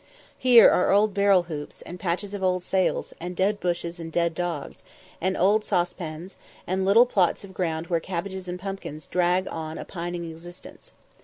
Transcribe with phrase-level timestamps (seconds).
[0.39, 4.33] Here are old barrel hoops, and patches of old sails, and dead bushes and dead
[4.33, 4.81] dogs,
[5.21, 6.35] and old saucepans,
[6.65, 10.93] and little plots of ground where cabbages and pumpkins drag on a pining existence.